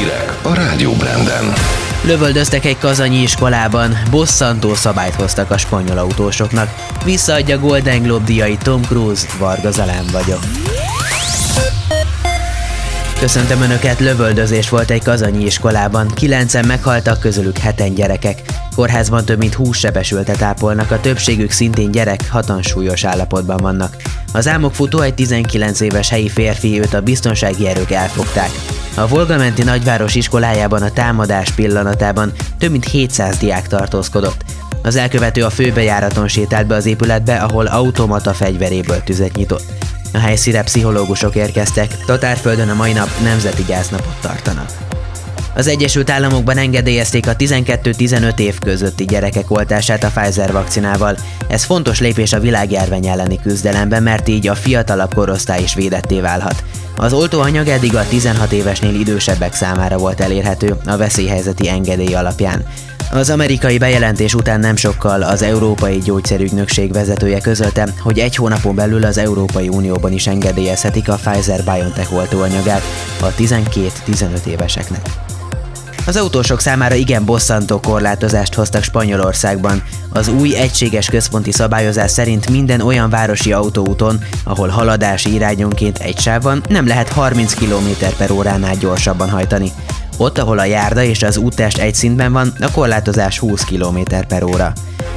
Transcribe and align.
Hírek 0.00 0.38
a 0.42 0.54
Rádió 0.54 0.92
Branden. 0.92 1.52
Lövöldöztek 2.04 2.64
egy 2.64 2.78
kazanyi 2.78 3.22
iskolában, 3.22 3.98
bosszantó 4.10 4.74
szabályt 4.74 5.14
hoztak 5.14 5.50
a 5.50 5.58
spanyol 5.58 5.98
autósoknak. 5.98 6.74
Visszaadja 7.04 7.58
Golden 7.58 8.02
Globe 8.02 8.24
díjai 8.24 8.56
Tom 8.56 8.82
Cruise, 8.82 9.26
Varga 9.38 9.70
Zalán 9.70 10.04
vagyok. 10.12 10.40
Köszöntöm 13.20 13.62
Önöket, 13.62 14.00
lövöldözés 14.00 14.68
volt 14.68 14.90
egy 14.90 15.02
kazanyi 15.02 15.44
iskolában. 15.44 16.08
Kilencen 16.08 16.66
meghaltak, 16.66 17.20
közülük 17.20 17.58
heten 17.58 17.94
gyerekek. 17.94 18.42
Kórházban 18.74 19.24
több 19.24 19.38
mint 19.38 19.54
20 19.54 19.78
sebesültet 19.78 20.42
ápolnak, 20.42 20.90
a 20.90 21.00
többségük 21.00 21.50
szintén 21.50 21.90
gyerek, 21.90 22.30
hatan 22.30 22.62
súlyos 22.62 23.04
állapotban 23.04 23.56
vannak. 23.56 23.96
Az 24.32 24.48
álmok 24.48 24.74
futó 24.74 25.00
egy 25.00 25.14
19 25.14 25.80
éves 25.80 26.08
helyi 26.08 26.28
férfi, 26.28 26.78
őt 26.80 26.94
a 26.94 27.00
biztonsági 27.00 27.68
erők 27.68 27.90
elfogták. 27.90 28.50
A 28.94 29.06
Volgamenti 29.06 29.62
nagyváros 29.62 30.14
iskolájában 30.14 30.82
a 30.82 30.92
támadás 30.92 31.50
pillanatában 31.50 32.32
több 32.58 32.70
mint 32.70 32.84
700 32.84 33.36
diák 33.36 33.66
tartózkodott. 33.66 34.44
Az 34.82 34.96
elkövető 34.96 35.44
a 35.44 35.50
főbejáraton 35.50 36.28
sétált 36.28 36.66
be 36.66 36.74
az 36.74 36.86
épületbe, 36.86 37.36
ahol 37.36 37.66
automata 37.66 38.32
fegyveréből 38.32 39.02
tüzet 39.02 39.36
nyitott. 39.36 39.89
A 40.12 40.18
helyszíre 40.18 40.62
pszichológusok 40.62 41.34
érkeztek, 41.34 42.04
Tatárföldön 42.04 42.68
a 42.68 42.74
mai 42.74 42.92
nap 42.92 43.08
nemzeti 43.22 43.64
gyásznapot 43.64 44.20
tartanak. 44.20 44.70
Az 45.54 45.66
Egyesült 45.66 46.10
Államokban 46.10 46.56
engedélyezték 46.56 47.28
a 47.28 47.36
12-15 47.36 48.38
év 48.38 48.58
közötti 48.58 49.04
gyerekek 49.04 49.50
oltását 49.50 50.04
a 50.04 50.10
Pfizer 50.14 50.52
vakcinával. 50.52 51.16
Ez 51.48 51.64
fontos 51.64 52.00
lépés 52.00 52.32
a 52.32 52.40
világjárvány 52.40 53.06
elleni 53.06 53.38
küzdelemben, 53.42 54.02
mert 54.02 54.28
így 54.28 54.48
a 54.48 54.54
fiatalabb 54.54 55.14
korosztály 55.14 55.62
is 55.62 55.74
védetté 55.74 56.20
válhat. 56.20 56.64
Az 56.96 57.12
oltóanyag 57.12 57.68
eddig 57.68 57.96
a 57.96 58.08
16 58.08 58.52
évesnél 58.52 58.94
idősebbek 58.94 59.54
számára 59.54 59.98
volt 59.98 60.20
elérhető 60.20 60.76
a 60.86 60.96
veszélyhelyzeti 60.96 61.68
engedély 61.68 62.14
alapján. 62.14 62.64
Az 63.12 63.30
amerikai 63.30 63.78
bejelentés 63.78 64.34
után 64.34 64.60
nem 64.60 64.76
sokkal 64.76 65.22
az 65.22 65.42
Európai 65.42 65.98
Gyógyszerügynökség 65.98 66.92
vezetője 66.92 67.40
közölte, 67.40 67.88
hogy 68.02 68.18
egy 68.18 68.36
hónapon 68.36 68.74
belül 68.74 69.04
az 69.04 69.18
Európai 69.18 69.68
Unióban 69.68 70.12
is 70.12 70.26
engedélyezhetik 70.26 71.08
a 71.08 71.14
Pfizer-BioNTech 71.14 72.14
oltóanyagát 72.14 72.82
a 73.20 73.26
12-15 73.26 74.44
éveseknek. 74.46 75.08
Az 76.06 76.16
autósok 76.16 76.60
számára 76.60 76.94
igen 76.94 77.24
bosszantó 77.24 77.80
korlátozást 77.80 78.54
hoztak 78.54 78.82
Spanyolországban. 78.82 79.82
Az 80.12 80.28
új 80.28 80.56
egységes 80.56 81.06
központi 81.06 81.52
szabályozás 81.52 82.10
szerint 82.10 82.50
minden 82.50 82.80
olyan 82.80 83.10
városi 83.10 83.52
autóúton, 83.52 84.18
ahol 84.44 84.68
haladási 84.68 85.34
irányonként 85.34 85.98
egy 85.98 86.18
sávban 86.18 86.62
nem 86.68 86.86
lehet 86.86 87.08
30 87.08 87.54
km 87.54 88.06
per 88.16 88.30
óránál 88.30 88.76
gyorsabban 88.76 89.30
hajtani. 89.30 89.72
Ott, 90.20 90.38
ahol 90.38 90.58
a 90.58 90.64
járda 90.64 91.02
és 91.02 91.22
az 91.22 91.36
úttest 91.36 91.78
egy 91.78 91.94
szintben 91.94 92.32
van, 92.32 92.52
a 92.60 92.70
korlátozás 92.70 93.38
20 93.38 93.64
km 93.64 93.98
per 94.28 94.42
óra. 94.42 94.72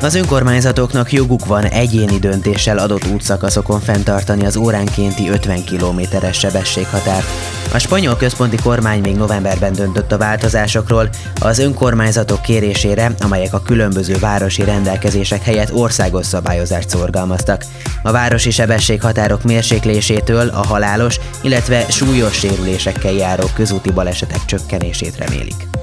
Az 0.00 0.14
önkormányzatoknak 0.14 1.12
joguk 1.12 1.46
van 1.46 1.64
egyéni 1.64 2.18
döntéssel 2.18 2.78
adott 2.78 3.06
útszakaszokon 3.06 3.80
fenntartani 3.80 4.46
az 4.46 4.56
óránkénti 4.56 5.28
50 5.28 5.64
kilométeres 5.64 6.38
sebességhatárt. 6.38 7.26
A 7.72 7.78
spanyol 7.78 8.16
központi 8.16 8.56
kormány 8.56 9.00
még 9.00 9.16
novemberben 9.16 9.72
döntött 9.72 10.12
a 10.12 10.18
változásokról, 10.18 11.08
az 11.40 11.58
önkormányzatok 11.58 12.42
kérésére, 12.42 13.14
amelyek 13.20 13.54
a 13.54 13.62
különböző 13.62 14.18
városi 14.18 14.64
rendelkezések 14.64 15.42
helyett 15.42 15.72
országos 15.72 16.26
szabályozást 16.26 16.88
szorgalmaztak. 16.88 17.64
A 18.02 18.12
városi 18.12 18.50
sebességhatárok 18.50 19.42
mérséklésétől 19.42 20.48
a 20.48 20.66
halálos, 20.66 21.20
illetve 21.42 21.84
súlyos 21.88 22.38
sérülésekkel 22.38 23.12
járó 23.12 23.44
közúti 23.54 23.90
balesetek 23.90 24.44
csökkenését 24.44 25.16
remélik. 25.16 25.77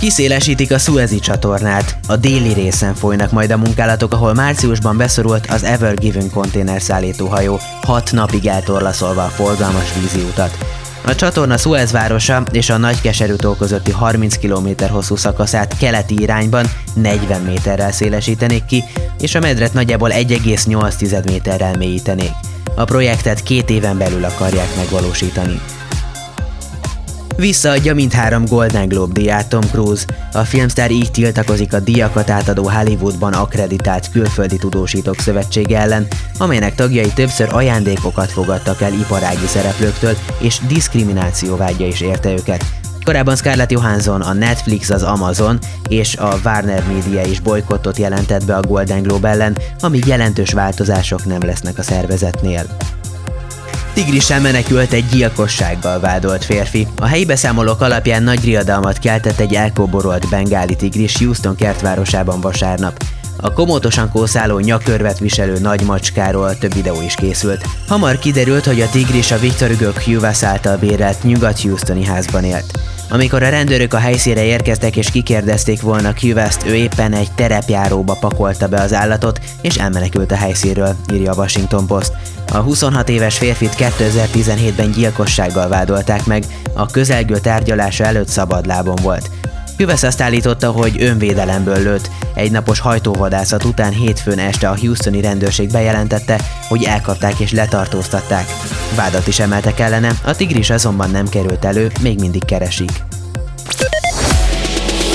Kiszélesítik 0.00 0.72
a 0.72 0.78
Suezi 0.78 1.18
csatornát. 1.18 1.98
A 2.06 2.16
déli 2.16 2.52
részen 2.52 2.94
folynak 2.94 3.32
majd 3.32 3.50
a 3.50 3.56
munkálatok, 3.56 4.12
ahol 4.12 4.34
márciusban 4.34 4.96
beszorult 4.96 5.46
az 5.46 5.62
Ever 5.62 5.98
Given 5.98 6.30
konténerszállító 6.30 7.26
hajó, 7.26 7.58
hat 7.82 8.12
napig 8.12 8.46
eltorlaszolva 8.46 9.24
a 9.24 9.28
forgalmas 9.28 9.94
vízi 9.94 10.26
utat. 10.26 10.56
A 11.06 11.14
csatorna 11.14 11.56
Suez 11.56 11.92
városa 11.92 12.42
és 12.52 12.70
a 12.70 12.76
Nagykeserűtó 12.76 13.54
közötti 13.54 13.90
30 13.90 14.36
km 14.36 14.68
hosszú 14.90 15.16
szakaszát 15.16 15.76
keleti 15.78 16.20
irányban 16.20 16.66
40 16.94 17.40
méterrel 17.42 17.92
szélesítenék 17.92 18.64
ki, 18.64 18.84
és 19.18 19.34
a 19.34 19.40
medret 19.40 19.72
nagyjából 19.72 20.10
1,8 20.10 21.24
méterrel 21.24 21.76
mélyítenék. 21.76 22.32
A 22.74 22.84
projektet 22.84 23.42
két 23.42 23.70
éven 23.70 23.98
belül 23.98 24.24
akarják 24.24 24.76
megvalósítani. 24.76 25.60
Visszaadja 27.40 27.94
mindhárom 27.94 28.44
Golden 28.44 28.88
Globe 28.88 29.12
díját 29.12 29.48
Tom 29.48 29.60
Cruise. 29.60 30.04
A 30.32 30.44
filmsztár 30.44 30.90
így 30.90 31.10
tiltakozik 31.10 31.72
a 31.72 31.80
díjakat 31.80 32.30
átadó 32.30 32.68
Hollywoodban 32.68 33.32
akreditált 33.32 34.10
külföldi 34.10 34.56
tudósítók 34.56 35.18
szövetsége 35.18 35.78
ellen, 35.78 36.06
amelynek 36.38 36.74
tagjai 36.74 37.12
többször 37.14 37.48
ajándékokat 37.52 38.30
fogadtak 38.30 38.80
el 38.80 38.92
iparági 38.92 39.46
szereplőktől, 39.46 40.16
és 40.38 40.58
diszkrimináció 40.68 41.56
vágya 41.56 41.86
is 41.86 42.00
érte 42.00 42.32
őket. 42.32 42.64
Korábban 43.04 43.36
Scarlett 43.36 43.70
Johansson, 43.70 44.20
a 44.20 44.32
Netflix, 44.32 44.90
az 44.90 45.02
Amazon 45.02 45.58
és 45.88 46.16
a 46.16 46.38
Warner 46.44 46.84
Media 46.86 47.22
is 47.22 47.40
bolykottot 47.40 47.98
jelentett 47.98 48.44
be 48.44 48.56
a 48.56 48.62
Golden 48.62 49.02
Globe 49.02 49.28
ellen, 49.28 49.56
amíg 49.80 50.06
jelentős 50.06 50.52
változások 50.52 51.24
nem 51.24 51.44
lesznek 51.44 51.78
a 51.78 51.82
szervezetnél. 51.82 52.64
Tigrisen 53.94 54.42
menekült 54.42 54.92
egy 54.92 55.06
gyilkossággal 55.06 56.00
vádolt 56.00 56.44
férfi. 56.44 56.86
A 57.00 57.06
helyi 57.06 57.24
beszámolók 57.24 57.80
alapján 57.80 58.22
nagy 58.22 58.44
riadalmat 58.44 58.98
keltett 58.98 59.38
egy 59.38 59.54
elkóborolt 59.54 60.28
bengáli 60.28 60.76
tigris 60.76 61.16
Houston 61.18 61.56
kertvárosában 61.56 62.40
vasárnap. 62.40 63.02
A 63.36 63.52
komótosan 63.52 64.10
kószáló 64.10 64.58
nyakörvet 64.58 65.18
viselő 65.18 65.58
nagy 65.58 65.82
macskáról 65.82 66.58
több 66.58 66.74
videó 66.74 67.02
is 67.02 67.14
készült. 67.14 67.64
Hamar 67.88 68.18
kiderült, 68.18 68.64
hogy 68.64 68.80
a 68.80 68.88
tigris 68.88 69.30
a 69.30 69.38
Victor 69.38 69.68
Hugo 69.68 69.90
Hughes 70.04 70.42
által 70.42 70.76
bérelt 70.76 71.22
nyugat-Houstoni 71.22 72.04
házban 72.04 72.44
élt. 72.44 72.78
Amikor 73.10 73.42
a 73.42 73.48
rendőrök 73.48 73.94
a 73.94 73.98
helyszínre 73.98 74.44
érkeztek 74.44 74.96
és 74.96 75.10
kikérdezték 75.10 75.80
volna 75.80 76.12
Hughes-t, 76.20 76.66
ő 76.66 76.74
éppen 76.74 77.12
egy 77.12 77.32
terepjáróba 77.32 78.14
pakolta 78.20 78.68
be 78.68 78.80
az 78.80 78.94
állatot, 78.94 79.40
és 79.62 79.76
elmenekült 79.76 80.32
a 80.32 80.36
helyszínről, 80.36 80.96
írja 81.12 81.32
a 81.32 81.36
Washington 81.36 81.86
Post. 81.86 82.12
A 82.52 82.56
26 82.56 83.08
éves 83.08 83.38
férfit 83.38 83.74
2017-ben 83.78 84.90
gyilkossággal 84.90 85.68
vádolták 85.68 86.26
meg, 86.26 86.44
a 86.74 86.86
közelgő 86.86 87.38
tárgyalása 87.38 88.04
előtt 88.04 88.28
szabadlábon 88.28 88.98
volt. 89.02 89.30
Hüvesz 89.76 90.02
azt 90.02 90.20
állította, 90.20 90.70
hogy 90.70 91.02
önvédelemből 91.02 91.82
lőtt. 91.82 92.10
Egy 92.34 92.50
napos 92.50 92.80
hajtóvadászat 92.80 93.64
után 93.64 93.92
hétfőn 93.92 94.38
este 94.38 94.68
a 94.68 94.76
Houstoni 94.76 95.20
rendőrség 95.20 95.70
bejelentette, 95.70 96.40
hogy 96.68 96.84
elkapták 96.84 97.40
és 97.40 97.52
letartóztatták. 97.52 98.46
Vádat 98.96 99.26
is 99.26 99.38
emeltek 99.38 99.80
ellene, 99.80 100.12
a 100.24 100.36
tigris 100.36 100.70
azonban 100.70 101.10
nem 101.10 101.28
került 101.28 101.64
elő, 101.64 101.90
még 102.00 102.18
mindig 102.20 102.44
keresik. 102.44 102.90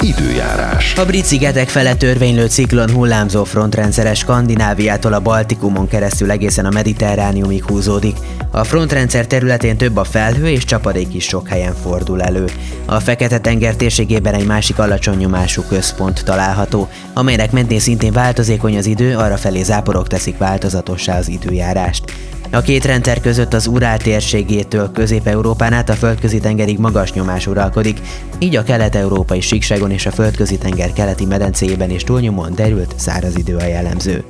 Időjárás. 0.00 0.94
A 0.94 1.04
brit 1.04 1.24
szigetek 1.24 1.68
fele 1.68 1.94
törvénylő 1.94 2.46
ciklon 2.46 2.90
hullámzó 2.90 3.44
frontrendszeres 3.44 4.18
Skandináviától 4.18 5.12
a 5.12 5.20
Baltikumon 5.20 5.88
keresztül 5.88 6.30
egészen 6.30 6.64
a 6.64 6.70
Mediterrániumig 6.70 7.64
húzódik. 7.64 8.16
A 8.50 8.64
frontrendszer 8.64 9.26
területén 9.26 9.76
több 9.76 9.96
a 9.96 10.04
felhő 10.04 10.48
és 10.48 10.64
csapadék 10.64 11.14
is 11.14 11.24
sok 11.24 11.48
helyen 11.48 11.74
fordul 11.82 12.22
elő. 12.22 12.44
A 12.84 13.00
Fekete-tenger 13.00 13.74
térségében 13.74 14.34
egy 14.34 14.46
másik 14.46 14.78
alacsony 14.78 15.16
nyomású 15.16 15.62
központ 15.62 16.24
található, 16.24 16.88
amelynek 17.12 17.52
mentén 17.52 17.80
szintén 17.80 18.12
változékony 18.12 18.76
az 18.76 18.86
idő, 18.86 19.16
arra 19.16 19.36
felé 19.36 19.62
záporok 19.62 20.06
teszik 20.06 20.38
változatossá 20.38 21.18
az 21.18 21.28
időjárást. 21.28 22.04
A 22.50 22.60
két 22.60 22.84
rendszer 22.84 23.20
között 23.20 23.54
az 23.54 23.66
Urál 23.66 23.98
térségétől 23.98 24.90
Közép-Európán 24.92 25.72
át 25.72 25.88
a 25.88 25.94
földközi 25.94 26.38
tengerig 26.38 26.78
magas 26.78 27.12
nyomás 27.12 27.46
uralkodik, 27.46 28.00
így 28.38 28.56
a 28.56 28.62
kelet-európai 28.62 29.40
síkságon 29.40 29.90
és 29.90 30.06
a 30.06 30.10
földközi 30.10 30.58
tenger 30.58 30.92
keleti 30.92 31.24
medencéjében 31.24 31.90
és 31.90 32.04
túlnyomon 32.04 32.54
derült 32.54 32.94
száraz 32.96 33.36
idő 33.36 33.56
a 33.56 33.66
jellemző. 33.66 34.24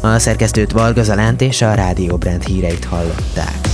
A 0.00 0.18
szerkesztőt 0.18 0.72
Valgazalánt 0.72 1.40
és 1.40 1.62
a 1.62 1.74
Rádió 1.74 2.16
Brand 2.16 2.44
híreit 2.44 2.84
hallották. 2.84 3.71